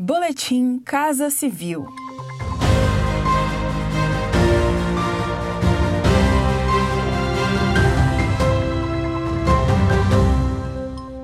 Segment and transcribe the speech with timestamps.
[0.00, 1.84] Boletim Casa Civil.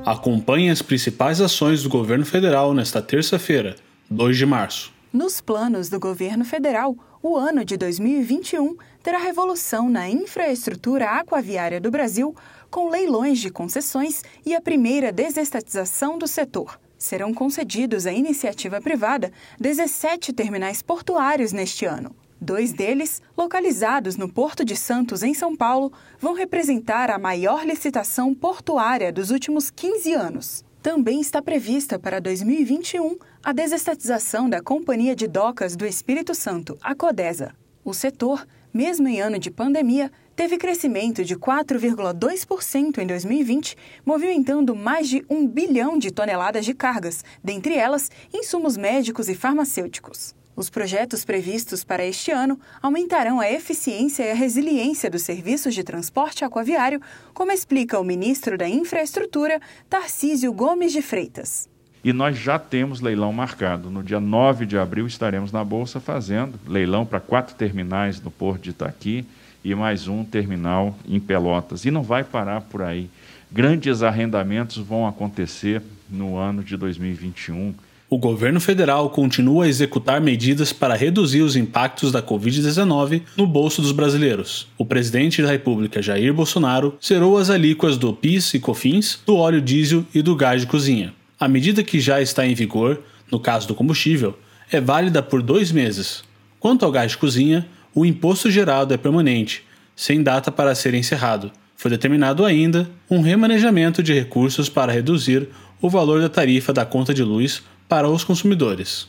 [0.04, 3.76] Acompanhe as principais ações do governo federal nesta terça-feira,
[4.10, 4.92] 2 de março.
[5.12, 11.92] Nos planos do governo federal, o ano de 2021 terá revolução na infraestrutura aquaviária do
[11.92, 12.34] Brasil,
[12.68, 16.76] com leilões de concessões e a primeira desestatização do setor.
[16.98, 22.14] Serão concedidos à iniciativa privada 17 terminais portuários neste ano.
[22.40, 28.34] Dois deles, localizados no Porto de Santos, em São Paulo, vão representar a maior licitação
[28.34, 30.64] portuária dos últimos 15 anos.
[30.82, 36.94] Também está prevista para 2021 a desestatização da Companhia de Docas do Espírito Santo, a
[36.94, 37.54] Codesa.
[37.82, 45.08] O setor, mesmo em ano de pandemia, teve crescimento de 4,2% em 2020, movimentando mais
[45.08, 50.34] de um bilhão de toneladas de cargas, dentre elas insumos médicos e farmacêuticos.
[50.56, 55.82] Os projetos previstos para este ano aumentarão a eficiência e a resiliência dos serviços de
[55.82, 57.00] transporte aquaviário,
[57.32, 61.68] como explica o ministro da Infraestrutura, Tarcísio Gomes de Freitas.
[62.04, 63.90] E nós já temos leilão marcado.
[63.90, 68.64] No dia 9 de abril estaremos na Bolsa fazendo leilão para quatro terminais no Porto
[68.64, 69.24] de Itaqui
[69.64, 71.86] e mais um terminal em Pelotas.
[71.86, 73.08] E não vai parar por aí.
[73.50, 77.74] Grandes arrendamentos vão acontecer no ano de 2021
[78.14, 83.82] o governo federal continua a executar medidas para reduzir os impactos da Covid-19 no bolso
[83.82, 84.68] dos brasileiros.
[84.78, 89.60] O presidente da República, Jair Bolsonaro, zerou as alíquotas do PIS e COFINS, do óleo
[89.60, 91.12] diesel e do gás de cozinha.
[91.38, 94.38] A medida que já está em vigor, no caso do combustível,
[94.70, 96.22] é válida por dois meses.
[96.60, 99.64] Quanto ao gás de cozinha, o imposto gerado é permanente,
[99.96, 101.50] sem data para ser encerrado.
[101.76, 105.48] Foi determinado ainda um remanejamento de recursos para reduzir
[105.80, 109.08] o valor da tarifa da conta de luz para os consumidores.